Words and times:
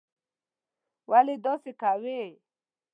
ولي 1.09 1.35
داسې 1.45 1.71
کوې? 1.81 2.21